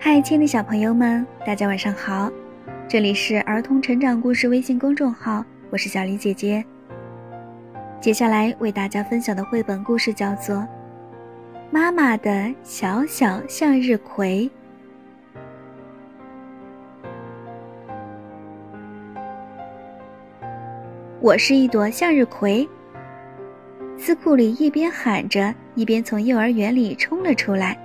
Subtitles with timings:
[0.00, 2.30] 嗨，亲爱的小朋友们，大家晚上好！
[2.86, 6.64] 这里是儿童成长故事微信公众号，我是小黎姐姐。
[8.00, 10.56] 接下来为大家分享的绘本故事叫做
[11.72, 14.48] 《妈妈的小小向日葵》。
[21.20, 22.66] 我是一朵向日葵。
[23.96, 27.76] 斯库里一边喊着，一边从幼儿园里冲了出来。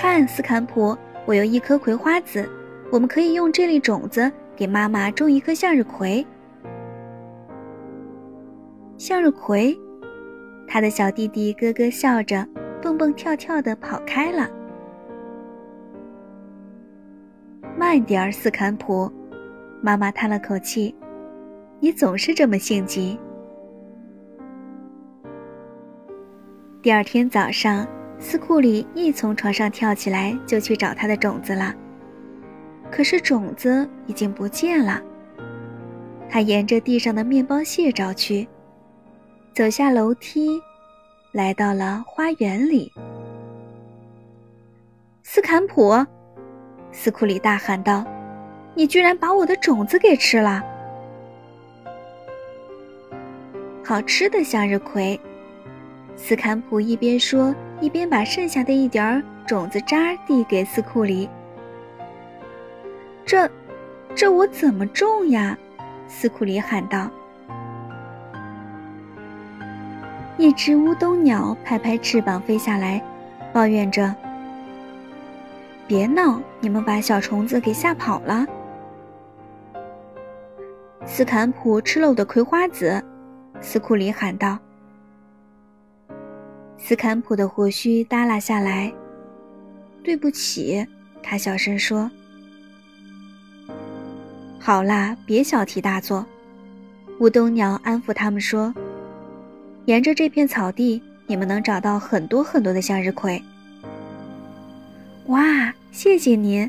[0.00, 0.96] 看，斯坎普，
[1.26, 2.48] 我有一颗葵花籽，
[2.90, 6.26] 我们可以用这粒种子给妈妈种一颗向日葵。
[8.96, 9.78] 向日葵，
[10.66, 12.48] 他的小弟弟咯咯笑着，
[12.80, 14.48] 蹦蹦跳跳的跑开了。
[17.76, 19.12] 慢点儿，斯坎普，
[19.82, 20.94] 妈妈叹了口气，
[21.78, 23.18] 你总是这么性急。
[26.80, 27.86] 第二天早上。
[28.20, 31.74] 斯库里一从床上跳起来，就去找他的种子了。
[32.90, 35.02] 可是种子已经不见了。
[36.28, 38.46] 他沿着地上的面包屑找去，
[39.54, 40.60] 走下楼梯，
[41.32, 42.92] 来到了花园里。
[45.22, 45.94] 斯坎普，
[46.92, 48.04] 斯库里大喊道
[48.76, 50.62] ：“你居然把我的种子给吃了！
[53.82, 55.18] 好吃的向日葵！”
[56.16, 57.54] 斯坎普一边说。
[57.80, 61.28] 一边把剩下的一点儿种子渣递给斯库里。
[63.24, 63.50] 这，
[64.14, 65.56] 这我怎么种呀？
[66.06, 67.10] 斯库里喊道。
[70.36, 73.02] 一只乌冬鸟拍拍翅膀飞下来，
[73.52, 74.14] 抱怨着
[75.86, 78.46] ：“别闹，你们把小虫子给吓跑了。”
[81.06, 83.02] 斯坦普吃了我的葵花籽，
[83.60, 84.58] 斯库里喊道。
[86.90, 88.92] 斯坎普的胡须耷拉下来。
[90.02, 90.84] 对不起，
[91.22, 92.10] 他小声说。
[94.58, 96.26] 好啦，别小题大做。
[97.20, 98.74] 乌冬鸟安抚他们说
[99.86, 103.40] ：“沿着这片草地，你们能找到很多很多的向日葵。”
[105.30, 106.68] 哇，谢谢您！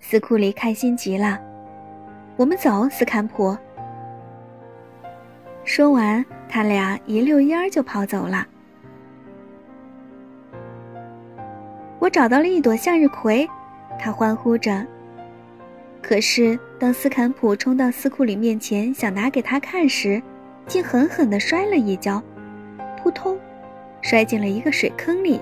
[0.00, 1.40] 斯库里开心极了。
[2.36, 3.56] 我们走，斯坎普。
[5.64, 8.46] 说完，他俩一溜烟儿就跑走了。
[12.04, 13.48] 我找到了一朵向日葵，
[13.98, 14.86] 他欢呼着。
[16.02, 20.22] 可是当斯坎普冲到斯库里面前想拿给他看时，
[20.66, 22.22] 竟狠狠地摔了一跤，
[22.98, 23.40] 扑通，
[24.02, 25.40] 摔进了一个水坑里。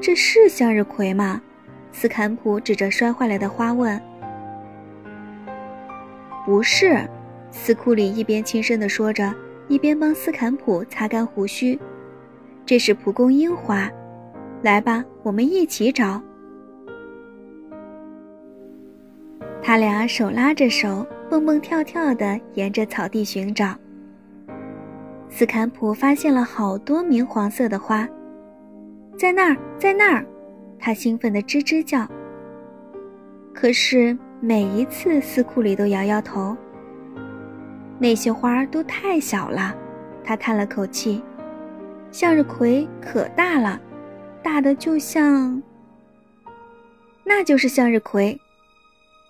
[0.00, 1.40] 这是向日葵吗？
[1.92, 4.00] 斯坎普指着摔坏了的花问。
[6.44, 7.08] 不是，
[7.52, 9.32] 斯库里一边轻声地说着，
[9.68, 11.78] 一边帮斯坎普擦干胡须。
[12.66, 13.88] 这是蒲公英花。
[14.62, 16.20] 来吧，我们一起找。
[19.62, 23.74] 他俩手拉着手，蹦蹦跳跳的沿着草地寻找。
[25.28, 28.08] 斯坎普发现了好多明黄色的花，
[29.16, 30.24] 在那儿，在那儿，
[30.78, 32.08] 他兴奋的吱吱叫。
[33.54, 36.56] 可是每一次，斯库里都摇摇头。
[37.98, 39.74] 那些花都太小了，
[40.24, 41.22] 他叹了口气。
[42.10, 43.78] 向日葵可大了。
[44.50, 45.62] 大的就像，
[47.22, 48.40] 那就是向日葵。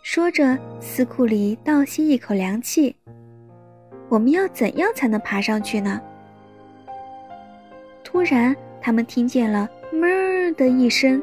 [0.04, 2.94] 说着，斯库里倒吸一口凉气。
[4.08, 6.00] 我们要怎样才能爬上去呢？
[8.04, 11.20] 突然，他们听见了“哞”的一声。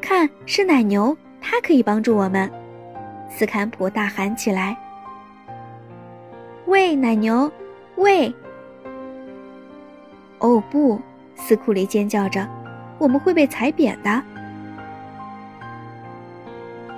[0.00, 2.48] 看，是奶牛，它可以帮助我们！
[3.28, 4.78] 斯坎普大喊起来
[6.66, 7.50] ：“喂，奶牛，
[7.96, 8.32] 喂！”
[10.38, 11.00] 哦不！
[11.38, 12.46] 斯库里尖叫着
[12.98, 14.22] ：“我们会被踩扁的！”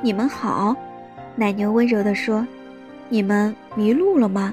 [0.02, 0.74] 你们好，
[1.36, 2.44] 奶牛温柔地说
[3.08, 4.52] ：“你们迷路了吗？”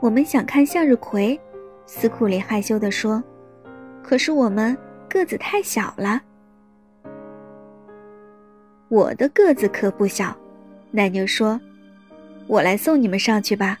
[0.00, 1.38] 我们想看向日葵，
[1.84, 3.22] 斯库里害羞地说
[4.02, 4.78] ：“可是我们
[5.08, 6.22] 个子太小了。”
[8.88, 10.34] 我的个子可不小，
[10.92, 11.60] 奶牛说
[12.46, 13.76] ：“我来送你们上去吧。”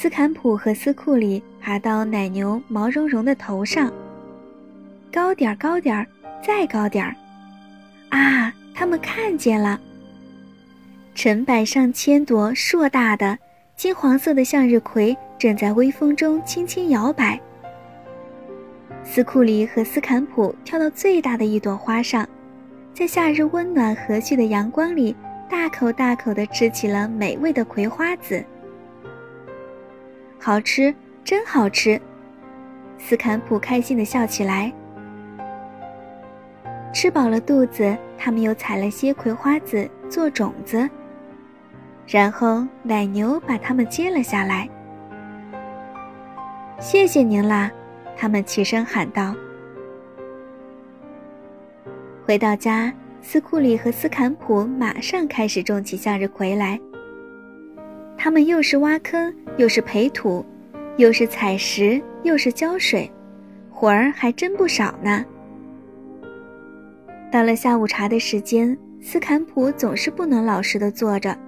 [0.00, 3.92] 斯坎普和斯库里爬到奶牛毛茸茸的头上，
[5.12, 6.06] 高点儿，高点儿，
[6.40, 7.16] 再高点儿！
[8.10, 9.80] 啊，他们看见了，
[11.16, 13.36] 成百上千朵硕大的
[13.74, 17.36] 金黄色的向日葵正在微风中轻轻摇摆。
[19.02, 22.24] 斯库里和斯坎普跳到最大的一朵花上，
[22.94, 25.16] 在夏日温暖和煦的阳光里，
[25.50, 28.44] 大口大口地吃起了美味的葵花籽。
[30.40, 30.94] 好吃，
[31.24, 32.00] 真好吃！
[32.96, 34.72] 斯坎普开心地笑起来。
[36.92, 40.88] 吃饱了肚子，他们又采了些葵花籽做种子，
[42.06, 44.68] 然后奶牛把它们接了下来。
[46.80, 47.70] 谢谢您啦！
[48.16, 49.34] 他们齐声喊道。
[52.24, 56.80] 回到家，斯库里和斯坎普马上开始种起向日葵来。
[58.20, 60.44] 他们又是挖坑，又是培土，
[60.96, 63.08] 又是采石，又是浇水，
[63.70, 65.24] 活儿还真不少呢。
[67.30, 71.38] 到了下午茶的时间，斯坎普总是不能老实的坐着。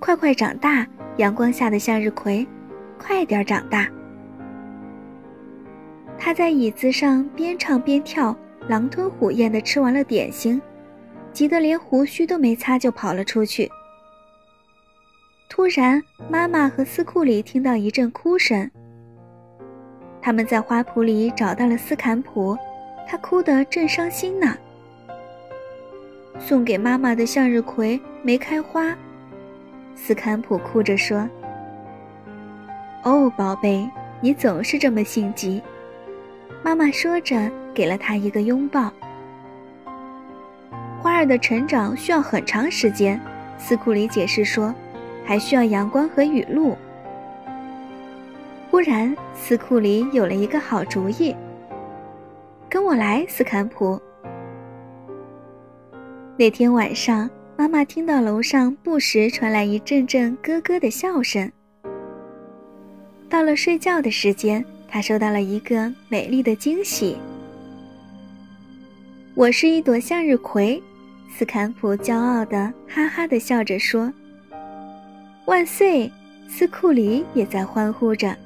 [0.00, 0.84] 快快长大，
[1.18, 2.44] 阳光下的向日葵，
[2.98, 3.88] 快点长大！
[6.18, 8.36] 他在椅子上边唱边跳，
[8.66, 10.60] 狼吞虎咽的吃完了点心，
[11.32, 13.70] 急得连胡须都没擦就跑了出去。
[15.50, 16.00] 突然，
[16.30, 18.70] 妈妈和斯库里听到一阵哭声。
[20.22, 22.56] 他们在花圃里找到了斯坎普。
[23.08, 24.54] 他哭得正伤心呢。
[26.38, 28.96] 送给妈妈的向日葵没开花，
[29.96, 31.28] 斯坎普哭着说
[33.02, 35.60] ：“哦，宝贝，你总是这么性急。”
[36.62, 38.92] 妈妈说着，给了他一个拥抱。
[41.02, 43.20] 花儿的成长需要很长时间，
[43.58, 44.72] 斯库里解释说，
[45.24, 46.76] 还需要阳光和雨露。
[48.70, 51.34] 忽然，斯库里有了一个好主意。
[52.68, 54.00] 跟我来，斯坎普。
[56.36, 61.50] 那天晚上，妈妈听到楼上不时传来一阵阵咯咯的笑声。
[63.28, 67.16] 到了睡觉的时间，她收到了一个美丽的惊喜。
[69.34, 70.82] 我是一朵向日葵，
[71.28, 74.12] 斯坎普骄傲的哈哈的笑着说
[75.46, 76.10] ：“万岁！”
[76.48, 78.36] 斯库里也在欢呼着。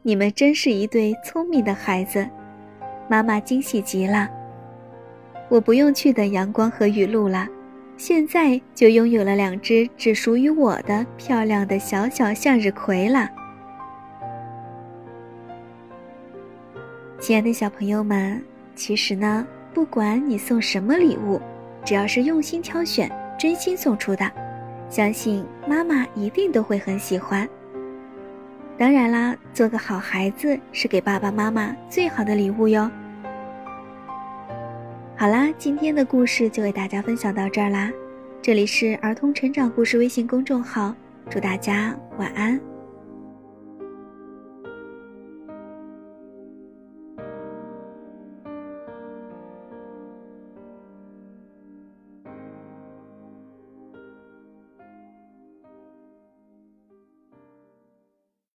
[0.00, 2.26] 你们真是一对聪明的孩子，
[3.08, 4.28] 妈妈惊喜极了。
[5.50, 7.46] 我不用去等阳光和雨露了，
[7.98, 13.28] 现在就拥有了两只只属于我的漂亮的小小向日葵了。
[17.20, 18.42] 亲爱的小朋友们，
[18.74, 21.38] 其实呢，不管你送什么礼物，
[21.84, 24.28] 只要是用心挑选、真心送出的，
[24.92, 27.48] 相信妈妈一定都会很喜欢。
[28.76, 32.90] 当然啦，做个好孩子是给爸爸妈妈最好的礼物哟。
[35.16, 37.90] 好啦，今天的故事就为大家分享到这儿啦。
[38.42, 40.94] 这里是儿童成长故事微信公众号，
[41.30, 42.60] 祝大家晚安。